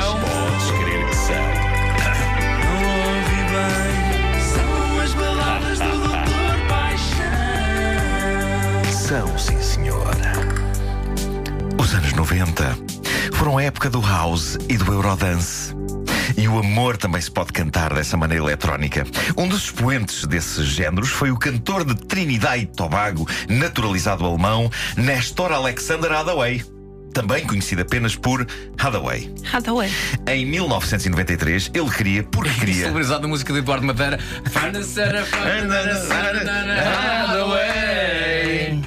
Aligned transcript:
são? 0.00 0.20
Podes 0.20 0.70
crer 0.70 1.08
que 1.08 1.16
são. 1.16 1.34
Não 2.60 2.78
ouvi 3.16 3.40
bem. 3.54 3.94
São 4.52 5.00
as 5.00 5.14
baladas 5.14 5.78
do 5.78 5.90
Doutor 5.90 6.56
Paixão. 6.68 7.24
São, 8.92 9.38
sim, 9.38 9.60
senhor. 9.62 10.14
Os 11.80 11.94
anos 11.94 12.12
90 12.12 12.76
foram 13.34 13.58
a 13.58 13.62
época 13.62 13.88
do 13.90 14.00
house 14.00 14.58
e 14.68 14.76
do 14.76 14.92
eurodance. 14.92 15.74
E 16.36 16.48
o 16.48 16.58
amor 16.58 16.96
também 16.96 17.20
se 17.20 17.30
pode 17.30 17.52
cantar 17.52 17.94
dessa 17.94 18.16
maneira 18.16 18.42
eletrónica. 18.44 19.06
Um 19.36 19.46
dos 19.46 19.64
expoentes 19.64 20.24
desses 20.24 20.66
géneros 20.66 21.10
foi 21.10 21.30
o 21.30 21.38
cantor 21.38 21.84
de 21.84 21.94
Trinidad 21.94 22.58
e 22.58 22.66
Tobago, 22.66 23.28
naturalizado 23.48 24.24
alemão, 24.24 24.68
Nestor 24.96 25.52
Alexander 25.52 26.10
Hathaway. 26.10 26.73
Também 27.14 27.46
conhecido 27.46 27.80
apenas 27.80 28.16
por 28.16 28.44
Hathaway. 28.76 29.32
Hathaway. 29.50 29.88
Em 30.26 30.44
1993, 30.44 31.70
ele 31.72 31.90
queria, 31.90 32.22
porque 32.24 32.50
queria. 32.58 32.82
Celebrizado 32.82 33.22
da 33.22 33.28
música 33.28 33.52
de 33.52 33.60
Eduardo 33.60 33.86
Madeira. 33.86 34.18
Hathaway. 36.80 38.80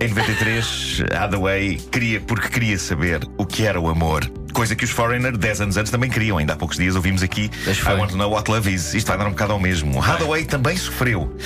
Em 0.00 0.08
93, 0.08 1.04
Hathaway 1.14 1.76
queria 1.92 2.20
porque 2.20 2.48
queria 2.48 2.78
saber 2.78 3.20
o 3.38 3.46
que 3.46 3.64
era 3.66 3.80
o 3.80 3.88
amor. 3.88 4.28
Coisa 4.52 4.74
que 4.74 4.84
os 4.84 4.90
Foreigner, 4.90 5.36
10 5.36 5.60
anos 5.60 5.76
antes, 5.76 5.92
também 5.92 6.10
queriam. 6.10 6.38
Ainda 6.38 6.54
há 6.54 6.56
poucos 6.56 6.76
dias 6.76 6.96
ouvimos 6.96 7.22
aqui 7.22 7.48
I 7.68 7.74
foi. 7.74 7.94
Want 7.94 8.10
to 8.10 8.16
Know 8.16 8.32
What 8.32 8.50
Love 8.50 8.74
Is. 8.74 8.94
Isto 8.94 9.06
vai 9.08 9.18
dar 9.18 9.26
um 9.26 9.30
bocado 9.30 9.52
ao 9.52 9.60
mesmo. 9.60 10.02
Hathaway 10.02 10.44
também 10.44 10.76
sofreu. 10.76 11.36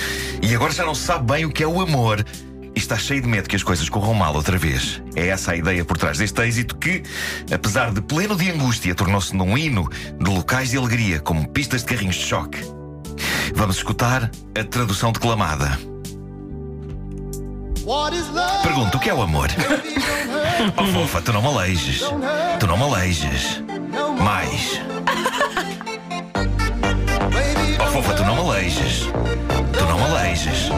E 0.41 0.55
agora 0.55 0.73
já 0.73 0.83
não 0.83 0.95
sabe 0.95 1.31
bem 1.31 1.45
o 1.45 1.51
que 1.51 1.61
é 1.61 1.67
o 1.67 1.79
amor. 1.81 2.25
E 2.75 2.79
está 2.79 2.97
cheio 2.97 3.21
de 3.21 3.27
medo 3.27 3.47
que 3.47 3.55
as 3.55 3.63
coisas 3.63 3.87
corram 3.87 4.13
mal 4.13 4.35
outra 4.35 4.57
vez. 4.57 5.01
É 5.15 5.27
essa 5.27 5.53
a 5.53 5.55
ideia 5.55 5.85
por 5.85 5.97
trás 5.97 6.17
deste 6.17 6.41
êxito 6.41 6.75
que, 6.75 7.03
apesar 7.53 7.91
de 7.91 8.01
pleno 8.01 8.35
de 8.35 8.51
angústia, 8.51 8.93
tornou-se 8.93 9.33
num 9.35 9.57
hino 9.57 9.89
de 10.19 10.29
locais 10.29 10.71
de 10.71 10.77
alegria, 10.77 11.19
como 11.19 11.47
pistas 11.47 11.81
de 11.81 11.87
carrinhos 11.87 12.15
de 12.17 12.25
choque. 12.25 12.59
Vamos 13.55 13.77
escutar 13.77 14.29
a 14.59 14.63
tradução 14.65 15.13
declamada. 15.13 15.79
Pergunto, 18.63 18.97
o 18.97 18.99
que 18.99 19.09
é 19.09 19.13
o 19.13 19.21
amor? 19.21 19.49
Oh 20.77 20.85
fofa, 20.85 21.21
tu 21.21 21.33
não 21.33 21.41
me 21.41 21.47
aleiges. 21.49 22.01
Tu 22.59 22.67
não 22.67 22.77
me 22.77 22.83
aleiges. 22.83 23.61
Mais. 24.17 24.81
Oh 27.79 27.91
fofa, 27.91 28.13
tu 28.13 28.23
não 28.23 28.35
me 28.35 28.49
aleiges. 28.51 29.01
Tu 29.77 29.85
não 29.85 29.97
me 29.97 30.03
aleiges. 30.05 30.69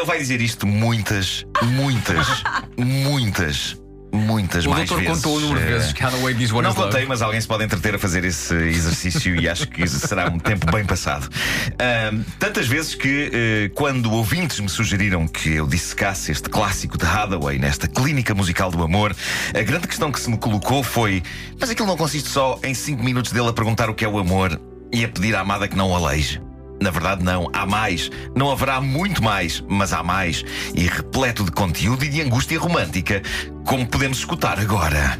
Ele 0.00 0.06
vai 0.06 0.18
dizer 0.18 0.40
isto 0.40 0.66
muitas, 0.66 1.44
muitas, 1.62 2.26
muitas, 2.76 3.76
muitas 4.12 4.64
O 4.64 4.70
mais 4.70 4.88
doutor 4.88 5.04
vezes. 5.04 5.22
contou 5.22 5.36
o 5.36 5.40
número 5.40 5.60
de 5.60 5.66
Eh, 5.66 5.70
vezes 5.76 5.92
que 5.92 6.02
Hathaway 6.02 6.34
diz 6.34 6.50
What 6.50 6.66
não 6.66 6.74
contei, 6.74 7.04
mas 7.04 7.20
alguém 7.20 7.38
se 7.40 7.46
pode 7.46 7.64
entreter 7.64 7.94
a 7.94 7.98
fazer 7.98 8.24
esse 8.24 8.54
exercício 8.54 9.36
e 9.36 9.46
acho 9.46 9.68
que 9.68 9.86
será 9.86 10.28
um 10.28 10.38
tempo 10.38 10.70
bem 10.72 10.84
passado. 10.86 11.28
Ahm, 11.78 12.22
tantas 12.38 12.66
vezes 12.66 12.94
que, 12.94 13.30
eh, 13.32 13.70
quando 13.74 14.10
ouvintes 14.12 14.58
me 14.58 14.68
sugeriram 14.70 15.28
que 15.28 15.50
eu 15.50 15.66
dissecasse 15.66 16.32
este 16.32 16.48
clássico 16.48 16.96
de 16.96 17.04
Hathaway 17.04 17.58
nesta 17.58 17.86
clínica 17.86 18.34
musical 18.34 18.70
do 18.70 18.82
amor, 18.82 19.14
a 19.54 19.62
grande 19.62 19.86
questão 19.86 20.10
que 20.10 20.18
se 20.18 20.30
me 20.30 20.38
colocou 20.38 20.82
foi: 20.82 21.22
mas 21.60 21.68
aquilo 21.68 21.86
não 21.86 21.96
consiste 21.96 22.28
só 22.30 22.58
em 22.64 22.72
5 22.72 23.02
minutos 23.04 23.32
dele 23.32 23.48
a 23.48 23.52
perguntar 23.52 23.90
o 23.90 23.94
que 23.94 24.04
é 24.04 24.08
o 24.08 24.18
amor 24.18 24.58
e 24.92 25.04
a 25.04 25.08
pedir 25.08 25.36
à 25.36 25.40
amada 25.40 25.68
que 25.68 25.76
não 25.76 25.90
o 25.90 25.94
aleije? 25.94 26.40
Na 26.80 26.90
verdade, 26.90 27.22
não. 27.22 27.48
Há 27.52 27.66
mais. 27.66 28.10
Não 28.34 28.50
haverá 28.50 28.80
muito 28.80 29.22
mais, 29.22 29.62
mas 29.68 29.92
há 29.92 30.02
mais. 30.02 30.44
E 30.74 30.86
repleto 30.86 31.44
de 31.44 31.52
conteúdo 31.52 32.04
e 32.04 32.08
de 32.08 32.22
angústia 32.22 32.58
romântica, 32.58 33.22
como 33.66 33.86
podemos 33.86 34.18
escutar 34.18 34.58
agora. 34.58 35.18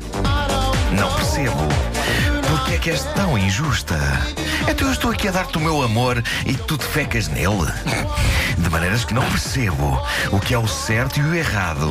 Não 0.99 1.13
percebo. 1.15 1.69
Por 2.49 2.65
que 2.65 2.75
é 2.75 2.79
que 2.79 2.91
és 2.91 3.05
tão 3.15 3.39
injusta? 3.39 3.97
Então 4.69 4.89
eu 4.89 4.93
estou 4.93 5.11
aqui 5.11 5.29
a 5.29 5.31
dar-te 5.31 5.57
o 5.57 5.61
meu 5.61 5.83
amor 5.83 6.23
e 6.45 6.55
tu 6.55 6.77
te 6.77 6.85
fecas 6.85 7.29
nele? 7.29 7.71
De 8.59 8.69
maneiras 8.69 9.05
que 9.05 9.15
não 9.15 9.25
percebo 9.31 10.03
o 10.33 10.41
que 10.41 10.55
é 10.55 10.59
o 10.59 10.67
certo 10.67 11.21
e 11.21 11.23
o 11.23 11.35
errado. 11.35 11.89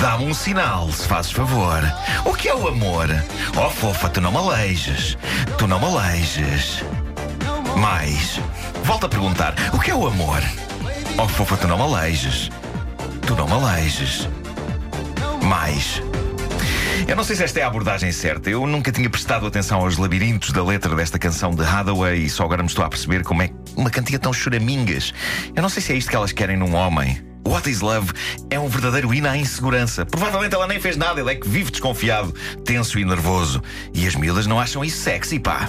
Dá-me 0.00 0.26
um 0.26 0.34
sinal, 0.34 0.90
se 0.92 1.06
fazes 1.06 1.32
favor. 1.32 1.82
O 2.24 2.34
que 2.34 2.48
é 2.48 2.54
o 2.54 2.68
amor? 2.68 3.08
Oh, 3.56 3.70
fofa, 3.70 4.08
tu 4.08 4.20
não 4.20 4.32
me 4.32 4.38
aleiges. 4.38 5.16
Tu 5.56 5.66
não 5.66 5.78
me 5.78 5.86
aleiges. 5.86 6.82
Mais. 7.80 8.38
Volto 8.84 9.06
a 9.06 9.08
perguntar: 9.08 9.54
o 9.72 9.78
que 9.78 9.90
é 9.90 9.94
o 9.94 10.06
amor? 10.06 10.42
Oh, 11.16 11.26
fofa, 11.26 11.56
tu 11.56 11.66
não 11.66 11.78
me 11.78 11.82
aleiges. 11.94 12.50
Tu 13.26 13.34
não 13.34 13.46
me 13.46 13.54
aleiges. 13.54 14.28
Mais. 15.42 16.02
Eu 17.08 17.16
não 17.16 17.24
sei 17.24 17.36
se 17.36 17.42
esta 17.42 17.60
é 17.60 17.62
a 17.62 17.68
abordagem 17.68 18.12
certa. 18.12 18.50
Eu 18.50 18.66
nunca 18.66 18.92
tinha 18.92 19.08
prestado 19.08 19.46
atenção 19.46 19.80
aos 19.80 19.96
labirintos 19.96 20.52
da 20.52 20.62
letra 20.62 20.94
desta 20.94 21.18
canção 21.18 21.54
de 21.54 21.64
Hathaway 21.64 22.18
e 22.18 22.28
só 22.28 22.44
agora 22.44 22.62
me 22.62 22.68
estou 22.68 22.84
a 22.84 22.88
perceber 22.88 23.24
como 23.24 23.42
é 23.42 23.50
uma 23.74 23.88
cantiga 23.88 24.18
tão 24.18 24.32
choramingas. 24.32 25.14
Eu 25.56 25.62
não 25.62 25.70
sei 25.70 25.82
se 25.82 25.92
é 25.94 25.96
isto 25.96 26.10
que 26.10 26.16
elas 26.16 26.32
querem 26.32 26.58
num 26.58 26.74
homem. 26.74 27.24
What 27.48 27.68
is 27.68 27.80
Love 27.80 28.12
é 28.50 28.60
um 28.60 28.68
verdadeiro 28.68 29.12
hino 29.14 29.26
à 29.26 29.36
insegurança. 29.38 30.04
Provavelmente 30.04 30.54
ela 30.54 30.66
nem 30.66 30.78
fez 30.78 30.98
nada, 30.98 31.18
ele 31.18 31.32
é 31.32 31.34
que 31.34 31.48
vive 31.48 31.70
desconfiado, 31.70 32.34
tenso 32.62 32.98
e 32.98 33.04
nervoso. 33.06 33.62
E 33.94 34.06
as 34.06 34.14
miúdas 34.14 34.46
não 34.46 34.60
acham 34.60 34.84
isso 34.84 34.98
sexy, 34.98 35.40
pá. 35.40 35.66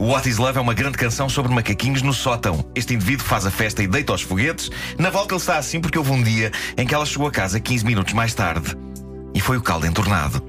What 0.00 0.28
is 0.28 0.38
Love 0.38 0.58
é 0.58 0.60
uma 0.60 0.74
grande 0.74 0.98
canção 0.98 1.28
sobre 1.28 1.52
macaquinhos 1.54 2.02
no 2.02 2.12
sótão. 2.12 2.64
Este 2.74 2.94
indivíduo 2.94 3.24
faz 3.24 3.46
a 3.46 3.50
festa 3.50 3.82
e 3.82 3.86
deita 3.86 4.12
aos 4.12 4.22
foguetes. 4.22 4.70
Na 4.98 5.10
volta 5.10 5.34
ele 5.34 5.40
está 5.40 5.56
assim 5.56 5.80
porque 5.80 5.98
houve 5.98 6.10
um 6.10 6.22
dia 6.22 6.50
em 6.76 6.86
que 6.86 6.94
ela 6.94 7.06
chegou 7.06 7.26
a 7.26 7.30
casa 7.30 7.60
15 7.60 7.84
minutos 7.84 8.12
mais 8.12 8.34
tarde. 8.34 8.76
E 9.32 9.40
foi 9.40 9.56
o 9.56 9.62
caldo 9.62 9.86
entornado. 9.86 10.42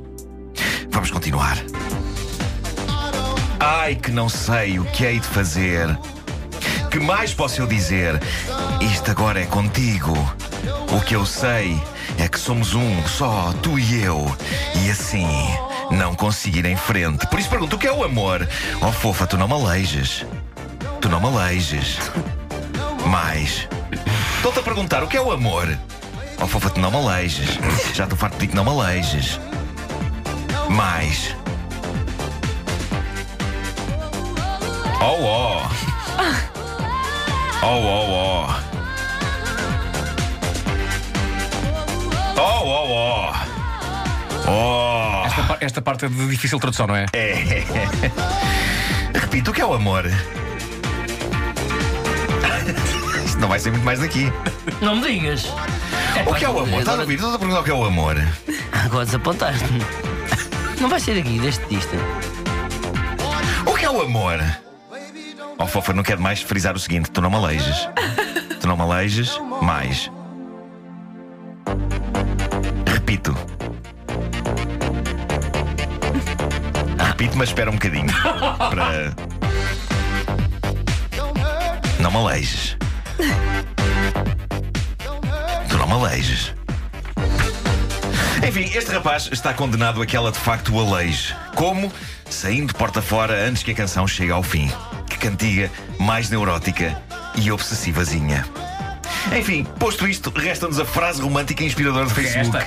Vamos 0.90 1.12
continuar. 1.12 1.58
Ai, 3.60 3.96
que 3.96 4.12
não 4.12 4.30
sei 4.30 4.80
o 4.80 4.86
que 4.86 5.04
hei 5.04 5.20
de 5.20 5.28
fazer. 5.28 5.98
Que 6.92 7.00
mais 7.00 7.34
posso 7.34 7.62
eu 7.62 7.68
dizer? 7.68 8.22
Isto 8.80 9.12
agora 9.12 9.42
é 9.42 9.46
contigo. 9.46 10.14
O 10.92 11.02
que 11.02 11.16
eu 11.16 11.26
sei 11.26 11.80
é 12.18 12.28
que 12.28 12.40
somos 12.40 12.74
um, 12.74 13.08
só, 13.08 13.54
tu 13.62 13.78
e 13.78 14.04
eu. 14.04 14.26
E 14.84 14.90
assim, 14.90 15.28
não 15.92 16.16
consigo 16.16 16.58
ir 16.58 16.66
em 16.66 16.76
frente. 16.76 17.28
Por 17.28 17.40
isso 17.40 17.50
pergunto: 17.50 17.76
o 17.76 17.80
que 17.80 17.88
é 17.88 17.92
o 17.92 18.04
amor? 18.04 18.48
Oh, 18.82 18.92
fofa, 18.92 19.28
tu 19.28 19.38
não 19.38 19.48
me 19.48 19.54
aleiges. 19.54 20.26
Tu 21.02 21.10
não 21.10 21.20
me 21.20 21.28
aleiges. 21.28 22.00
Mais. 23.08 23.68
Estou-te 24.38 24.60
a 24.60 24.64
perguntar: 24.64 25.04
o 25.04 25.08
que 25.08 25.18
é 25.18 25.22
o 25.22 25.32
amor? 25.32 25.78
Oh, 26.42 26.48
fofa, 26.48 26.70
tu 26.70 26.80
não 26.80 26.92
me 26.92 26.98
aleiges. 26.98 27.58
Já 27.94 28.04
estou 28.04 28.18
farto 28.18 28.34
de 28.34 28.40
ti 28.42 28.48
que 28.48 28.56
não 28.56 28.64
me 28.64 28.72
aleiges. 28.72 29.40
Mais. 30.70 31.36
Oh. 35.02 35.06
Oh, 35.08 35.22
oh, 35.22 35.62
oh. 35.62 35.76
Oh, 37.64 37.68
oh, 37.68 38.10
oh. 38.10 38.56
Oh. 42.38 42.95
Esta, 45.66 45.82
pa- 45.82 45.92
esta 45.94 46.06
parte 46.06 46.06
é 46.06 46.10
de 46.10 46.28
difícil 46.30 46.60
tradução, 46.60 46.86
não 46.88 46.96
é? 46.96 47.06
É. 47.14 47.64
Repito, 49.20 49.52
o 49.52 49.54
que 49.54 49.62
é 49.62 49.66
o 49.66 49.74
amor? 49.74 50.06
Isto 53.26 53.40
não 53.40 53.48
vai 53.48 53.60
ser 53.60 53.72
muito 53.72 53.84
mais 53.84 54.00
daqui. 54.00 54.32
Não 54.82 54.96
me 54.96 55.08
digas. 55.12 55.46
O 56.26 56.34
que 56.36 56.46
é 56.46 56.50
o 56.50 56.60
amor? 56.60 56.80
Estás 56.80 56.98
a 57.00 57.02
ouvir? 57.02 57.16
Estás 57.16 57.34
a 57.34 57.40
perguntar 57.40 57.62
o 57.62 57.64
que 57.64 57.72
é 57.72 57.74
o 57.74 57.84
amor? 57.86 58.16
Agora 58.86 59.06
desapontaste-me. 59.06 59.82
Não 60.80 60.90
vai 60.90 61.00
ser 61.00 61.18
aqui, 61.20 61.40
deste 61.40 61.66
dista. 61.66 61.96
O 63.66 63.74
que 63.74 63.86
é 63.86 63.90
o 63.90 64.02
amor? 64.02 64.40
Oh, 65.58 65.66
fofa, 65.68 65.94
não 65.94 66.04
quero 66.04 66.22
mais 66.22 66.42
frisar 66.42 66.76
o 66.76 66.80
seguinte: 66.80 67.10
tu 67.12 67.22
não 67.22 67.30
me 67.30 67.36
aleiges. 67.38 67.90
Tu 68.60 68.68
não 68.68 68.76
me 68.78 68.84
aleiges 68.84 69.40
mais. 69.62 70.12
Repito. 72.88 73.36
Repito, 77.18 77.38
mas 77.38 77.48
espera 77.48 77.72
um 77.72 77.76
bocadinho. 77.76 78.08
Para. 78.60 79.16
Não 81.98 82.12
me 82.12 82.18
aleiges. 82.18 82.76
Tu 85.70 85.78
não 85.78 85.88
me 85.88 85.94
aleiges. 85.94 86.54
Enfim, 88.46 88.70
este 88.76 88.92
rapaz 88.92 89.30
está 89.32 89.54
condenado 89.54 90.02
a 90.02 90.06
que 90.06 90.18
ela 90.18 90.30
de 90.30 90.38
facto 90.38 90.76
o 90.76 90.80
aleije. 90.80 91.34
Como? 91.56 91.90
Saindo 92.30 92.76
porta 92.76 93.02
fora 93.02 93.48
antes 93.48 93.64
que 93.64 93.72
a 93.72 93.76
canção 93.76 94.06
chegue 94.06 94.32
ao 94.32 94.44
fim. 94.44 94.70
Que 95.10 95.18
cantiga 95.18 95.72
mais 95.98 96.30
neurótica 96.30 97.02
e 97.36 97.50
obsessivazinha. 97.50 98.46
Enfim, 99.34 99.64
posto 99.80 100.06
isto, 100.06 100.34
resta-nos 100.36 100.82
a 100.82 100.86
frase 100.86 101.22
romântica 101.22 101.64
e 101.64 101.66
inspiradora 101.66 102.08
do 102.08 102.14
Facebook. 102.14 102.66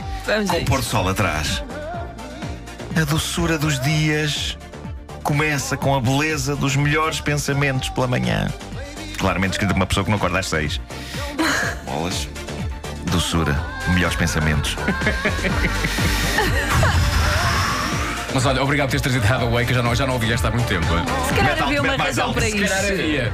Com 0.48 0.56
o 0.56 0.64
pôr 0.64 0.78
do 0.78 0.86
sol 0.86 1.06
atrás. 1.06 1.62
A 3.00 3.04
doçura 3.04 3.56
dos 3.58 3.78
dias 3.80 4.58
começa 5.22 5.76
com 5.76 5.94
a 5.94 6.00
beleza 6.00 6.56
dos 6.56 6.74
melhores 6.74 7.20
pensamentos 7.20 7.88
pela 7.90 8.06
manhã. 8.08 8.48
Claramente 9.18 9.52
escrito 9.52 9.70
por 9.70 9.76
uma 9.76 9.86
pessoa 9.86 10.04
que 10.04 10.10
não 10.10 10.16
acorda 10.16 10.38
às 10.40 10.48
seis. 10.48 10.80
Bolas. 11.84 12.28
doçura, 13.04 13.56
melhores 13.88 14.16
pensamentos. 14.16 14.76
Mas 18.34 18.44
olha, 18.44 18.62
obrigado 18.62 18.90
por 18.90 19.00
teres 19.00 19.16
trazido 19.20 19.32
Hathaway, 19.32 19.64
que 19.64 19.72
eu 19.72 19.76
já 19.76 19.82
não, 19.82 19.94
já 19.94 20.06
não 20.06 20.14
ouvi 20.14 20.32
esta 20.32 20.48
há 20.48 20.50
muito 20.50 20.66
tempo. 20.66 20.86
Se 21.28 21.34
calhar 21.34 21.62
havia 21.62 21.80
uma 21.82 21.96
mais 21.96 22.10
razão 22.16 22.26
alto, 22.26 22.34
para 22.34 22.46
se 22.46 22.52
Se 22.52 22.58
calhar 22.58 22.84
isso. 22.84 22.92
havia. 22.92 23.32